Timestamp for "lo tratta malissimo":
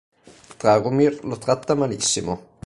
1.25-2.47